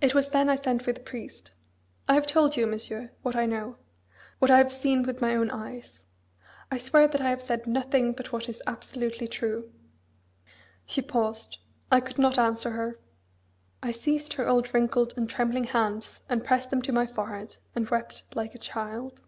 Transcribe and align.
It 0.00 0.14
was 0.16 0.30
then 0.30 0.48
I 0.48 0.56
sent 0.56 0.82
for 0.82 0.92
the 0.92 0.98
priest. 0.98 1.52
I 2.08 2.14
have 2.14 2.26
told 2.26 2.56
you, 2.56 2.66
Monsieur, 2.66 3.12
what 3.22 3.36
I 3.36 3.46
know; 3.46 3.76
what 4.40 4.50
I 4.50 4.58
have 4.58 4.72
seen 4.72 5.04
with 5.04 5.20
my 5.20 5.36
own 5.36 5.48
eyes. 5.48 6.06
I 6.72 6.78
swear 6.78 7.06
that 7.06 7.20
I 7.20 7.30
have 7.30 7.42
said 7.42 7.64
nothing 7.68 8.14
but 8.14 8.32
what 8.32 8.48
is 8.48 8.60
absolutely 8.66 9.28
true." 9.28 9.70
She 10.86 11.00
paused. 11.02 11.58
I 11.88 12.00
could 12.00 12.18
not 12.18 12.36
answer 12.36 12.70
her. 12.72 12.98
I 13.80 13.92
seized 13.92 14.32
her 14.32 14.48
old 14.48 14.74
wrinkled 14.74 15.14
and 15.16 15.30
trembling 15.30 15.64
hands 15.70 16.18
and 16.28 16.42
pressed 16.44 16.70
them 16.70 16.82
to 16.82 16.92
my 16.92 17.06
forehead, 17.06 17.58
and 17.76 17.88
wept 17.88 18.24
like 18.34 18.56
a 18.56 18.58
child. 18.58 19.22